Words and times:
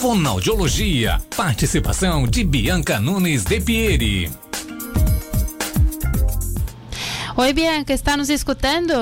Fonoaudiologia. 0.00 1.20
Participação 1.36 2.26
de 2.26 2.42
Bianca 2.42 2.98
Nunes 2.98 3.44
de 3.44 3.60
Pieri. 3.60 4.30
Oi, 7.36 7.52
Bianca, 7.52 7.92
está 7.92 8.16
nos 8.16 8.30
escutando? 8.30 8.94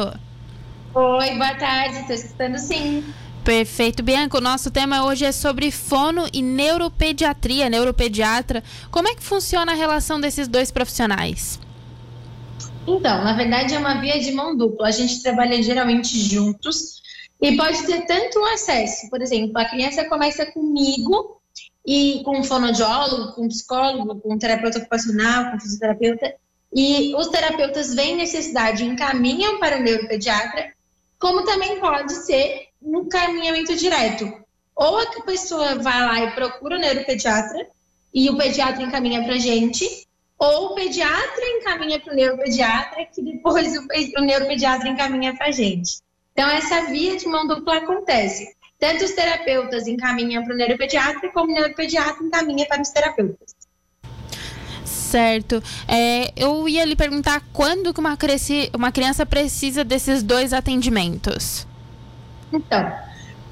Oi, 0.92 1.30
boa 1.36 1.54
tarde, 1.54 2.00
estou 2.00 2.16
escutando 2.16 2.58
sim. 2.58 3.04
Perfeito. 3.44 4.02
Bianca, 4.02 4.38
o 4.38 4.40
nosso 4.40 4.72
tema 4.72 5.04
hoje 5.04 5.24
é 5.24 5.30
sobre 5.30 5.70
fono 5.70 6.28
e 6.32 6.42
neuropediatria, 6.42 7.70
neuropediatra. 7.70 8.64
Como 8.90 9.06
é 9.06 9.14
que 9.14 9.22
funciona 9.22 9.70
a 9.70 9.76
relação 9.76 10.20
desses 10.20 10.48
dois 10.48 10.72
profissionais? 10.72 11.60
Então, 12.88 13.22
na 13.22 13.34
verdade 13.34 13.72
é 13.72 13.78
uma 13.78 14.00
via 14.00 14.18
de 14.18 14.32
mão 14.32 14.56
dupla. 14.56 14.88
A 14.88 14.90
gente 14.90 15.22
trabalha 15.22 15.62
geralmente 15.62 16.18
juntos 16.18 16.98
e 17.40 17.56
pode 17.56 17.86
ter 17.86 18.04
tanto 18.06 18.42
acesso. 18.46 19.08
Por 19.08 19.22
exemplo, 19.22 19.56
a 19.56 19.64
criança 19.64 20.04
começa 20.08 20.46
comigo 20.46 21.40
e 21.86 22.22
com 22.24 22.38
um 22.38 22.44
fonoaudiólogo, 22.44 23.32
com 23.32 23.44
um 23.44 23.48
psicólogo, 23.48 24.20
com 24.20 24.34
um 24.34 24.38
terapeuta 24.38 24.78
ocupacional, 24.78 25.50
com 25.50 25.56
um 25.56 25.60
fisioterapeuta, 25.60 26.34
e 26.74 27.14
os 27.14 27.28
terapeutas 27.28 27.94
veem 27.94 28.16
necessidade 28.16 28.84
e 28.84 28.86
encaminham 28.86 29.58
para 29.58 29.78
o 29.78 29.82
neuropediatra, 29.82 30.72
como 31.18 31.44
também 31.44 31.80
pode 31.80 32.12
ser 32.12 32.68
no 32.80 33.06
caminhamento 33.08 33.74
direto. 33.74 34.30
Ou 34.76 34.98
a 34.98 35.22
pessoa 35.22 35.76
vai 35.76 36.04
lá 36.04 36.20
e 36.24 36.30
procura 36.32 36.76
o 36.76 36.80
neuropediatra 36.80 37.66
e 38.12 38.28
o 38.28 38.36
pediatra 38.36 38.82
encaminha 38.82 39.24
para 39.24 39.34
a 39.34 39.38
gente, 39.38 40.06
ou 40.38 40.66
o 40.66 40.74
pediatra 40.74 41.44
encaminha 41.56 41.98
para 42.00 42.12
o 42.12 42.16
neuropediatra, 42.16 43.06
que 43.06 43.22
depois 43.22 43.76
o, 43.76 43.86
o 44.18 44.24
neuropediatra 44.24 44.88
encaminha 44.88 45.34
para 45.34 45.46
a 45.46 45.50
gente. 45.52 46.00
Então, 46.38 46.48
essa 46.50 46.82
via 46.82 47.16
de 47.16 47.26
mão 47.26 47.48
dupla 47.48 47.78
acontece. 47.78 48.54
Tanto 48.78 49.04
os 49.04 49.10
terapeutas 49.10 49.88
encaminham 49.88 50.44
para 50.44 50.54
o 50.54 50.56
neuropediatra, 50.56 51.32
como 51.32 51.50
o 51.50 51.52
neuropediatra 51.52 52.24
encaminha 52.24 52.64
para 52.64 52.80
os 52.80 52.90
terapeutas. 52.90 53.56
Certo. 54.84 55.60
É, 55.88 56.32
eu 56.36 56.68
ia 56.68 56.84
lhe 56.84 56.94
perguntar 56.94 57.42
quando 57.52 57.92
que 57.92 57.98
uma, 57.98 58.16
cresci, 58.16 58.70
uma 58.72 58.92
criança 58.92 59.26
precisa 59.26 59.82
desses 59.82 60.22
dois 60.22 60.52
atendimentos. 60.52 61.66
Então, 62.52 62.88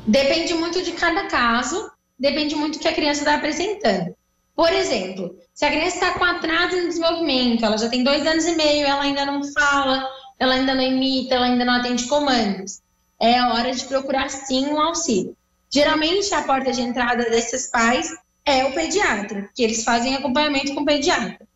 depende 0.06 0.54
muito 0.54 0.80
de 0.80 0.92
cada 0.92 1.24
caso, 1.26 1.90
depende 2.16 2.54
muito 2.54 2.78
do 2.78 2.82
que 2.82 2.86
a 2.86 2.94
criança 2.94 3.22
está 3.22 3.34
apresentando. 3.34 4.14
Por 4.54 4.72
exemplo, 4.72 5.36
se 5.52 5.64
a 5.64 5.70
criança 5.70 5.96
está 5.96 6.10
com 6.12 6.24
atraso 6.24 6.76
no 6.76 6.86
desenvolvimento, 6.86 7.64
ela 7.64 7.76
já 7.76 7.88
tem 7.88 8.04
dois 8.04 8.24
anos 8.24 8.44
e 8.46 8.54
meio, 8.54 8.86
ela 8.86 9.02
ainda 9.02 9.26
não 9.26 9.42
fala, 9.52 10.08
ela 10.38 10.54
ainda 10.54 10.74
não 10.74 10.82
imita, 10.82 11.34
ela 11.34 11.46
ainda 11.46 11.64
não 11.64 11.74
atende 11.74 12.04
comandos, 12.04 12.80
é 13.18 13.40
hora 13.42 13.72
de 13.72 13.84
procurar 13.84 14.28
sim 14.28 14.66
um 14.66 14.80
auxílio. 14.80 15.36
Geralmente, 15.70 16.32
a 16.34 16.42
porta 16.42 16.72
de 16.72 16.82
entrada 16.82 17.24
desses 17.30 17.70
pais 17.70 18.14
é 18.44 18.64
o 18.64 18.72
pediatra, 18.72 19.50
que 19.54 19.62
eles 19.62 19.82
fazem 19.82 20.14
acompanhamento 20.14 20.74
com 20.74 20.82
o 20.82 20.86
pediatra. 20.86 21.46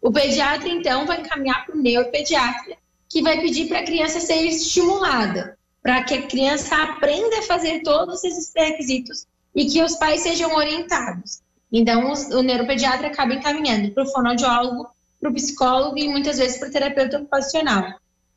O 0.00 0.10
pediatra, 0.10 0.68
então, 0.68 1.06
vai 1.06 1.20
encaminhar 1.20 1.66
para 1.66 1.76
o 1.76 1.80
neuropediatra, 1.80 2.76
que 3.08 3.22
vai 3.22 3.40
pedir 3.40 3.68
para 3.68 3.80
a 3.80 3.84
criança 3.84 4.20
ser 4.20 4.42
estimulada 4.46 5.58
para 5.82 6.04
que 6.04 6.14
a 6.14 6.26
criança 6.26 6.76
aprenda 6.76 7.38
a 7.38 7.42
fazer 7.42 7.82
todos 7.82 8.22
esses 8.22 8.50
pré-requisitos 8.52 9.26
e 9.54 9.66
que 9.66 9.82
os 9.82 9.96
pais 9.96 10.20
sejam 10.20 10.54
orientados. 10.54 11.40
Então, 11.72 12.12
o 12.32 12.42
neuropediatra 12.42 13.08
acaba 13.08 13.34
encaminhando 13.34 13.90
para 13.92 14.04
o 14.04 14.06
fonoaudiólogo, 14.06 14.88
para 15.20 15.30
o 15.30 15.34
psicólogo 15.34 15.98
e 15.98 16.08
muitas 16.08 16.38
vezes 16.38 16.58
para 16.58 16.68
o 16.68 16.72
terapeuta 16.72 17.18
ocupacional. 17.18 17.94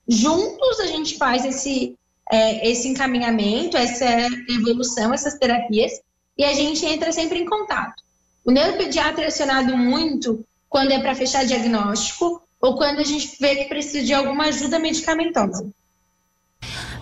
Juntos 0.07 0.79
a 0.79 0.87
gente 0.87 1.17
faz 1.17 1.45
esse, 1.45 1.97
é, 2.31 2.69
esse 2.69 2.87
encaminhamento, 2.87 3.77
essa 3.77 4.05
evolução, 4.49 5.13
essas 5.13 5.37
terapias, 5.37 6.01
e 6.37 6.43
a 6.43 6.53
gente 6.53 6.85
entra 6.85 7.11
sempre 7.11 7.39
em 7.39 7.45
contato. 7.45 8.03
O 8.43 8.51
neuropediatra 8.51 9.23
é 9.23 9.27
acionado 9.27 9.77
muito 9.77 10.45
quando 10.67 10.91
é 10.91 10.99
para 10.99 11.15
fechar 11.15 11.45
diagnóstico 11.45 12.41
ou 12.59 12.75
quando 12.75 12.99
a 12.99 13.03
gente 13.03 13.37
vê 13.39 13.55
que 13.55 13.65
precisa 13.65 14.05
de 14.05 14.13
alguma 14.13 14.45
ajuda 14.45 14.79
medicamentosa. 14.79 15.69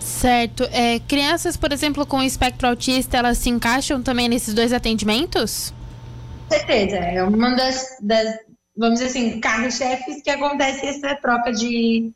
Certo. 0.00 0.64
É, 0.70 1.00
crianças, 1.00 1.56
por 1.56 1.72
exemplo, 1.72 2.06
com 2.06 2.22
espectro 2.22 2.68
autista, 2.68 3.16
elas 3.16 3.38
se 3.38 3.48
encaixam 3.48 4.02
também 4.02 4.28
nesses 4.28 4.54
dois 4.54 4.72
atendimentos? 4.72 5.72
Com 6.48 6.54
certeza. 6.54 6.96
É 6.96 7.24
uma 7.24 7.56
das, 7.56 7.96
das 8.00 8.38
vamos 8.76 9.00
dizer 9.00 9.10
assim, 9.10 9.40
carros-chefes 9.40 10.22
que 10.22 10.30
acontece 10.30 10.86
essa 10.86 11.14
troca 11.16 11.52
de, 11.52 12.12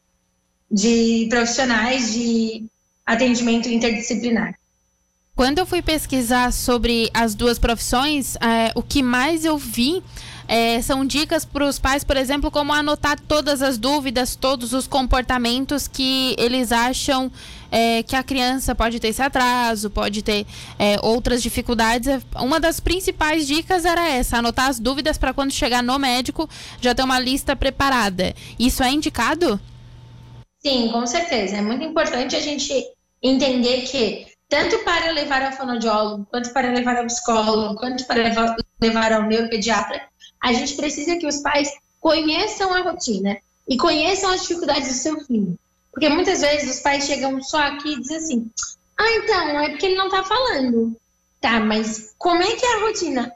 de 0.70 1.26
profissionais 1.28 2.12
de 2.12 2.64
atendimento 3.04 3.68
interdisciplinar. 3.68 4.58
Quando 5.34 5.58
eu 5.58 5.66
fui 5.66 5.82
pesquisar 5.82 6.50
sobre 6.50 7.10
as 7.12 7.34
duas 7.34 7.58
profissões, 7.58 8.36
é, 8.36 8.72
o 8.74 8.82
que 8.82 9.02
mais 9.02 9.44
eu 9.44 9.58
vi 9.58 10.02
é, 10.48 10.80
são 10.80 11.04
dicas 11.04 11.44
para 11.44 11.66
os 11.66 11.78
pais, 11.78 12.04
por 12.04 12.16
exemplo, 12.16 12.50
como 12.50 12.72
anotar 12.72 13.18
todas 13.20 13.62
as 13.62 13.76
dúvidas, 13.76 14.36
todos 14.36 14.72
os 14.72 14.86
comportamentos 14.86 15.88
que 15.88 16.34
eles 16.38 16.72
acham 16.72 17.30
é, 17.70 18.02
que 18.02 18.14
a 18.14 18.22
criança 18.22 18.74
pode 18.74 19.00
ter 19.00 19.08
esse 19.08 19.20
atraso, 19.20 19.90
pode 19.90 20.22
ter 20.22 20.46
é, 20.78 20.98
outras 21.02 21.42
dificuldades. 21.42 22.22
Uma 22.36 22.60
das 22.60 22.80
principais 22.80 23.46
dicas 23.46 23.84
era 23.84 24.08
essa: 24.08 24.38
anotar 24.38 24.68
as 24.68 24.78
dúvidas 24.78 25.18
para 25.18 25.34
quando 25.34 25.52
chegar 25.52 25.82
no 25.82 25.98
médico 25.98 26.48
já 26.80 26.94
ter 26.94 27.02
uma 27.02 27.18
lista 27.18 27.54
preparada. 27.56 28.34
Isso 28.58 28.82
é 28.82 28.90
indicado? 28.90 29.60
Sim, 30.66 30.88
com 30.90 31.06
certeza. 31.06 31.58
É 31.58 31.62
muito 31.62 31.84
importante 31.84 32.34
a 32.34 32.40
gente 32.40 32.74
entender 33.22 33.82
que 33.82 34.26
tanto 34.48 34.80
para 34.80 35.12
levar 35.12 35.40
ao 35.44 35.52
fonoaudiólogo, 35.52 36.26
quanto 36.28 36.52
para 36.52 36.72
levar 36.72 36.96
ao 36.96 37.06
psicólogo, 37.06 37.76
quanto 37.76 38.04
para 38.04 38.24
levar, 38.80 39.12
ao 39.12 39.22
neuropediatra, 39.22 40.02
a 40.42 40.52
gente 40.52 40.74
precisa 40.74 41.18
que 41.18 41.26
os 41.28 41.36
pais 41.36 41.70
conheçam 42.00 42.74
a 42.74 42.80
rotina 42.80 43.38
e 43.68 43.76
conheçam 43.76 44.28
as 44.28 44.42
dificuldades 44.42 44.88
do 44.88 44.94
seu 44.94 45.24
filho. 45.24 45.56
Porque 45.92 46.08
muitas 46.08 46.40
vezes 46.40 46.74
os 46.74 46.82
pais 46.82 47.06
chegam 47.06 47.40
só 47.40 47.58
aqui 47.58 47.92
e 47.92 48.00
dizem 48.00 48.16
assim: 48.16 48.50
ah, 48.98 49.10
então, 49.18 49.60
é 49.60 49.68
porque 49.68 49.86
ele 49.86 49.94
não 49.94 50.10
tá 50.10 50.24
falando. 50.24 50.96
Tá, 51.40 51.60
mas 51.60 52.12
como 52.18 52.42
é 52.42 52.56
que 52.56 52.66
é 52.66 52.74
a 52.74 52.80
rotina? 52.80 53.32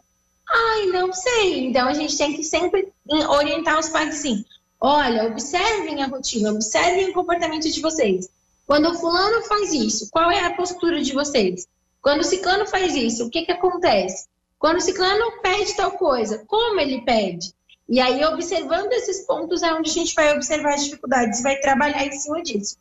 Ai, 0.48 0.86
não 0.86 1.12
sei. 1.12 1.68
Então 1.68 1.86
a 1.86 1.94
gente 1.94 2.18
tem 2.18 2.34
que 2.34 2.42
sempre 2.42 2.88
orientar 3.28 3.78
os 3.78 3.88
pais 3.88 4.16
assim: 4.16 4.44
olha, 4.80 5.26
observem 5.26 6.02
a 6.02 6.06
rotina, 6.06 6.52
observem 6.52 7.10
o 7.10 7.12
comportamento 7.12 7.70
de 7.70 7.80
vocês. 7.80 8.28
Quando 8.66 8.88
o 8.88 8.94
fulano 8.94 9.42
faz 9.42 9.72
isso, 9.72 10.08
qual 10.10 10.30
é 10.30 10.44
a 10.44 10.54
postura 10.54 11.02
de 11.02 11.12
vocês? 11.12 11.66
Quando 12.00 12.20
o 12.20 12.24
ciclano 12.24 12.66
faz 12.66 12.94
isso, 12.94 13.26
o 13.26 13.30
que, 13.30 13.42
que 13.42 13.52
acontece? 13.52 14.28
Quando 14.58 14.76
o 14.76 14.80
ciclano 14.80 15.41
pede 15.42 15.74
tal 15.74 15.92
coisa, 15.92 16.44
como 16.46 16.80
ele 16.80 17.02
pede? 17.02 17.52
E 17.88 18.00
aí, 18.00 18.24
observando 18.24 18.92
esses 18.92 19.26
pontos, 19.26 19.62
é 19.62 19.72
onde 19.74 19.91
a 19.91 19.92
gente 19.92 20.14
vai 20.14 20.34
observar 20.34 20.74
as 20.74 20.84
dificuldades 20.84 21.42
vai 21.42 21.56
trabalhar 21.56 22.06
em 22.06 22.12
cima 22.12 22.41
disso. 22.42 22.76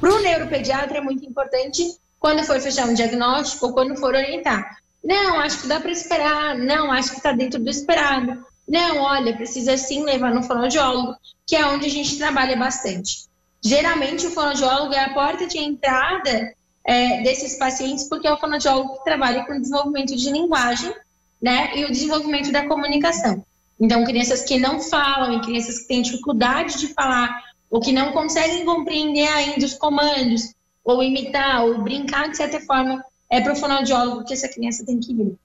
Para 0.00 0.14
o 0.14 0.20
neuropediatra, 0.20 0.98
é 0.98 1.00
muito 1.00 1.24
importante, 1.24 1.98
quando 2.20 2.44
for 2.44 2.60
fechar 2.60 2.86
um 2.86 2.94
diagnóstico 2.94 3.66
ou 3.66 3.72
quando 3.72 3.96
for 3.96 4.14
orientar. 4.14 4.78
Não, 5.02 5.40
acho 5.40 5.62
que 5.62 5.66
dá 5.66 5.80
para 5.80 5.90
esperar. 5.90 6.56
Não, 6.56 6.92
acho 6.92 7.10
que 7.10 7.16
está 7.16 7.32
dentro 7.32 7.60
do 7.60 7.68
esperado. 7.68 8.46
Não, 8.66 9.02
olha, 9.02 9.36
precisa 9.36 9.76
sim 9.76 10.04
levar 10.04 10.34
no 10.34 10.42
fonoaudiólogo, 10.42 11.16
que 11.46 11.54
é 11.54 11.66
onde 11.66 11.86
a 11.86 11.90
gente 11.90 12.16
trabalha 12.16 12.56
bastante. 12.56 13.26
Geralmente, 13.62 14.26
o 14.26 14.30
fonoaudiólogo 14.30 14.94
é 14.94 15.00
a 15.00 15.14
porta 15.14 15.46
de 15.46 15.58
entrada 15.58 16.54
é, 16.84 17.22
desses 17.22 17.56
pacientes, 17.56 18.08
porque 18.08 18.26
é 18.26 18.32
o 18.32 18.38
fonoaudiólogo 18.38 18.98
que 18.98 19.04
trabalha 19.04 19.44
com 19.44 19.60
desenvolvimento 19.60 20.16
de 20.16 20.30
linguagem 20.30 20.94
né, 21.40 21.76
e 21.76 21.84
o 21.84 21.90
desenvolvimento 21.90 22.50
da 22.52 22.66
comunicação. 22.66 23.44
Então, 23.78 24.04
crianças 24.04 24.42
que 24.42 24.58
não 24.58 24.80
falam 24.80 25.36
e 25.36 25.40
crianças 25.40 25.80
que 25.80 25.88
têm 25.88 26.02
dificuldade 26.02 26.78
de 26.78 26.88
falar 26.88 27.42
ou 27.70 27.80
que 27.80 27.92
não 27.92 28.12
conseguem 28.12 28.64
compreender 28.64 29.26
ainda 29.28 29.66
os 29.66 29.74
comandos, 29.74 30.54
ou 30.84 31.02
imitar, 31.02 31.64
ou 31.64 31.82
brincar 31.82 32.28
de 32.28 32.36
certa 32.36 32.60
forma, 32.60 33.04
é 33.28 33.40
para 33.40 33.52
o 33.52 33.56
fonoaudiólogo 33.56 34.24
que 34.24 34.32
essa 34.32 34.48
criança 34.48 34.84
tem 34.86 35.00
que 35.00 35.12
ir. 35.12 35.36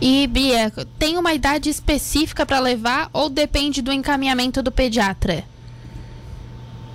E, 0.00 0.26
Bia, 0.26 0.70
tem 0.98 1.16
uma 1.16 1.32
idade 1.32 1.70
específica 1.70 2.44
para 2.44 2.58
levar 2.58 3.08
ou 3.12 3.28
depende 3.28 3.80
do 3.80 3.92
encaminhamento 3.92 4.62
do 4.62 4.70
pediatra? 4.70 5.44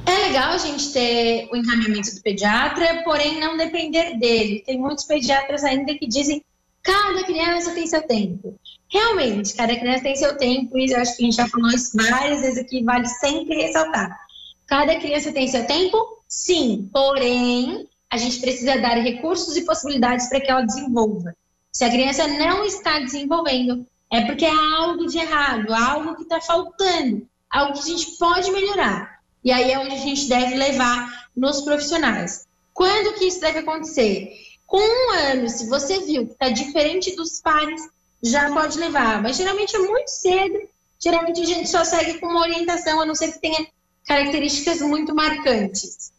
É 0.05 0.27
legal 0.27 0.53
a 0.53 0.57
gente 0.57 0.91
ter 0.91 1.47
o 1.51 1.55
encaminhamento 1.55 2.15
do 2.15 2.21
pediatra, 2.21 3.01
porém 3.03 3.39
não 3.39 3.57
depender 3.57 4.17
dele. 4.17 4.63
Tem 4.65 4.79
muitos 4.79 5.03
pediatras 5.03 5.63
ainda 5.63 5.93
que 5.93 6.07
dizem 6.07 6.43
Cada 6.81 7.23
criança 7.23 7.71
tem 7.71 7.85
seu 7.85 8.01
tempo. 8.01 8.55
Realmente, 8.91 9.53
cada 9.53 9.75
criança 9.75 10.03
tem 10.03 10.15
seu 10.15 10.37
tempo, 10.37 10.77
e 10.77 10.91
eu 10.91 10.99
acho 10.99 11.15
que 11.15 11.23
a 11.23 11.25
gente 11.25 11.35
já 11.35 11.47
falou 11.47 11.69
isso 11.69 11.95
várias 11.95 12.41
vezes 12.41 12.57
aqui, 12.57 12.83
vale 12.83 13.05
sempre 13.07 13.61
ressaltar. 13.61 14.17
Cada 14.65 14.95
criança 14.99 15.31
tem 15.31 15.47
seu 15.47 15.67
tempo? 15.67 15.97
Sim, 16.27 16.89
porém, 16.91 17.87
a 18.09 18.17
gente 18.17 18.39
precisa 18.39 18.77
dar 18.79 18.95
recursos 18.95 19.55
e 19.57 19.65
possibilidades 19.65 20.29
para 20.29 20.41
que 20.41 20.49
ela 20.49 20.61
desenvolva. 20.61 21.35
Se 21.71 21.85
a 21.85 21.89
criança 21.89 22.27
não 22.27 22.65
está 22.65 22.99
desenvolvendo, 22.99 23.85
é 24.11 24.25
porque 24.25 24.45
há 24.45 24.75
algo 24.77 25.05
de 25.05 25.19
errado, 25.19 25.73
algo 25.73 26.15
que 26.15 26.23
está 26.23 26.41
faltando, 26.41 27.27
algo 27.49 27.73
que 27.73 27.79
a 27.79 27.95
gente 27.95 28.17
pode 28.17 28.51
melhorar. 28.51 29.19
E 29.43 29.51
aí 29.51 29.71
é 29.71 29.79
onde 29.79 29.95
a 29.95 29.99
gente 29.99 30.27
deve 30.27 30.55
levar 30.55 31.29
nos 31.35 31.61
profissionais. 31.61 32.47
Quando 32.73 33.13
que 33.15 33.25
isso 33.25 33.39
deve 33.39 33.59
acontecer? 33.59 34.31
Com 34.65 34.79
um 34.79 35.11
ano, 35.11 35.49
se 35.49 35.67
você 35.67 35.99
viu 35.99 36.25
que 36.25 36.33
está 36.33 36.49
diferente 36.49 37.15
dos 37.15 37.41
pares, 37.41 37.81
já 38.21 38.51
pode 38.51 38.77
levar. 38.77 39.21
Mas 39.21 39.37
geralmente 39.37 39.75
é 39.75 39.79
muito 39.79 40.09
cedo. 40.09 40.59
Geralmente 40.99 41.41
a 41.41 41.45
gente 41.45 41.69
só 41.69 41.85
segue 41.85 42.19
com 42.19 42.27
uma 42.27 42.41
orientação, 42.41 42.99
a 42.99 43.05
não 43.05 43.15
ser 43.15 43.31
que 43.31 43.39
tenha 43.39 43.67
características 44.05 44.81
muito 44.81 45.15
marcantes. 45.15 46.11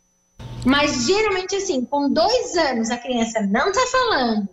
Mas 0.64 1.06
geralmente, 1.06 1.56
assim, 1.56 1.84
com 1.84 2.10
dois 2.10 2.56
anos 2.56 2.90
a 2.90 2.96
criança 2.96 3.40
não 3.40 3.70
está 3.70 3.86
falando, 3.86 4.48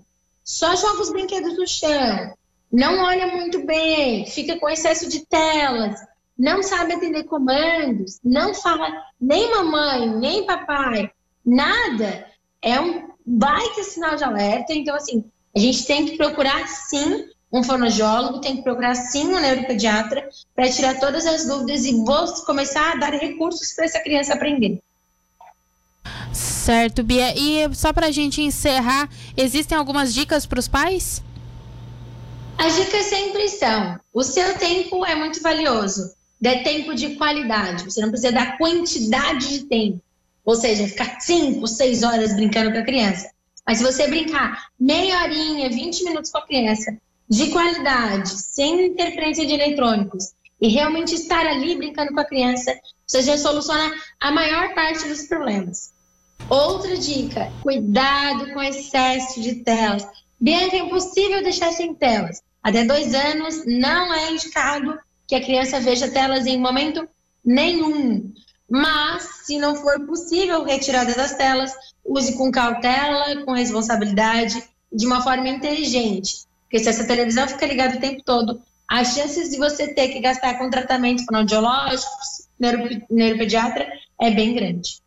só 0.47 0.77
joga 0.77 1.01
os 1.01 1.11
brinquedos 1.11 1.57
no 1.57 1.67
chão, 1.67 2.33
não 2.71 3.03
olha 3.03 3.27
muito 3.27 3.65
bem, 3.65 4.25
fica 4.25 4.57
com 4.57 4.69
excesso 4.69 5.09
de 5.09 5.25
telas, 5.25 5.99
não 6.39 6.63
sabe 6.63 6.93
atender 6.93 7.25
comandos, 7.25 8.17
não 8.23 8.53
fala 8.53 8.87
nem 9.19 9.51
mamãe, 9.51 10.09
nem 10.09 10.45
papai, 10.45 11.11
nada, 11.45 12.25
é 12.61 12.79
um 12.79 13.09
baita 13.25 13.83
sinal 13.83 14.15
de 14.15 14.23
alerta. 14.23 14.73
Então, 14.73 14.95
assim, 14.95 15.25
a 15.53 15.59
gente 15.59 15.85
tem 15.85 16.05
que 16.05 16.17
procurar 16.17 16.65
sim 16.67 17.29
um 17.51 17.63
fonoaudiólogo, 17.63 18.41
tem 18.41 18.57
que 18.57 18.63
procurar 18.63 18.95
sim 18.95 19.27
um 19.27 19.39
neuropediatra 19.39 20.29
para 20.55 20.69
tirar 20.69 20.99
todas 20.99 21.25
as 21.25 21.45
dúvidas 21.45 21.85
e 21.85 22.05
começar 22.45 22.93
a 22.93 22.95
dar 22.95 23.13
recursos 23.13 23.73
para 23.73 23.85
essa 23.85 23.99
criança 23.99 24.33
aprender. 24.33 24.81
Certo, 26.33 27.03
Bia. 27.03 27.33
E 27.37 27.73
só 27.75 27.93
para 27.93 28.07
a 28.07 28.11
gente 28.11 28.41
encerrar, 28.41 29.09
existem 29.35 29.77
algumas 29.77 30.13
dicas 30.13 30.45
para 30.45 30.59
os 30.59 30.67
pais? 30.67 31.23
As 32.57 32.75
dicas 32.75 33.05
sempre 33.05 33.47
são: 33.49 33.99
o 34.13 34.23
seu 34.23 34.57
tempo 34.57 35.05
é 35.05 35.15
muito 35.15 35.41
valioso, 35.41 36.13
dê 36.41 36.59
tempo 36.63 36.95
de 36.95 37.15
qualidade. 37.15 37.83
Você 37.83 38.01
não 38.01 38.09
precisa 38.09 38.31
dar 38.31 38.57
quantidade 38.57 39.47
de 39.47 39.59
tempo, 39.65 40.01
ou 40.43 40.55
seja, 40.55 40.87
ficar 40.87 41.19
5, 41.19 41.65
6 41.67 42.03
horas 42.03 42.35
brincando 42.35 42.71
com 42.71 42.79
a 42.79 42.83
criança. 42.83 43.29
Mas 43.65 43.79
se 43.79 43.83
você 43.83 44.07
brincar 44.07 44.67
meia 44.79 45.21
horinha, 45.23 45.69
20 45.69 46.03
minutos 46.05 46.31
com 46.31 46.37
a 46.37 46.45
criança, 46.47 46.97
de 47.29 47.49
qualidade, 47.49 48.29
sem 48.29 48.87
interferência 48.87 49.45
de 49.45 49.53
eletrônicos, 49.53 50.33
e 50.59 50.69
realmente 50.69 51.13
estar 51.13 51.45
ali 51.45 51.75
brincando 51.75 52.13
com 52.13 52.19
a 52.19 52.25
criança, 52.25 52.73
você 53.05 53.21
já 53.21 53.37
soluciona 53.37 53.93
a 54.19 54.31
maior 54.31 54.73
parte 54.73 55.07
dos 55.07 55.23
problemas. 55.23 55.91
Outra 56.49 56.95
dica: 56.97 57.51
cuidado 57.61 58.53
com 58.53 58.61
excesso 58.61 59.41
de 59.41 59.55
telas. 59.55 60.07
Bianca, 60.39 60.75
é 60.75 60.79
impossível 60.79 61.43
deixar 61.43 61.71
sem 61.71 61.93
telas. 61.93 62.41
Até 62.63 62.85
dois 62.85 63.13
anos 63.13 63.63
não 63.65 64.13
é 64.13 64.31
indicado 64.31 64.97
que 65.27 65.35
a 65.35 65.43
criança 65.43 65.79
veja 65.79 66.09
telas 66.09 66.45
em 66.45 66.59
momento 66.59 67.07
nenhum. 67.43 68.31
Mas, 68.69 69.45
se 69.45 69.57
não 69.57 69.75
for 69.75 70.05
possível 70.05 70.63
retirada 70.63 71.13
das 71.15 71.35
telas, 71.35 71.73
use 72.03 72.37
com 72.37 72.51
cautela, 72.51 73.43
com 73.43 73.51
responsabilidade, 73.53 74.61
de 74.91 75.05
uma 75.05 75.21
forma 75.21 75.47
inteligente. 75.47 76.45
Porque 76.63 76.79
se 76.79 76.89
essa 76.89 77.05
televisão 77.05 77.47
fica 77.47 77.65
ligada 77.65 77.97
o 77.97 78.01
tempo 78.01 78.21
todo, 78.23 78.61
as 78.89 79.15
chances 79.15 79.49
de 79.49 79.57
você 79.57 79.93
ter 79.93 80.09
que 80.09 80.19
gastar 80.19 80.57
com 80.57 80.69
tratamento 80.69 81.25
fonoaudiológico, 81.25 82.11
neuropediatra, 83.09 83.87
é 84.19 84.31
bem 84.31 84.53
grande. 84.53 85.01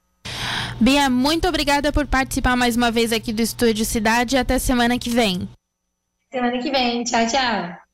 Bia, 0.81 1.11
muito 1.11 1.47
obrigada 1.47 1.93
por 1.93 2.07
participar 2.07 2.57
mais 2.57 2.75
uma 2.75 2.91
vez 2.91 3.13
aqui 3.13 3.35
do 3.35 3.43
Estúdio 3.43 3.85
Cidade. 3.85 4.39
Até 4.39 4.59
semana 4.59 4.99
que 4.99 5.11
vem. 5.11 5.47
Semana 6.33 6.59
que 6.59 6.71
vem. 6.71 7.05
Tchau, 7.05 7.27
tchau. 7.27 7.90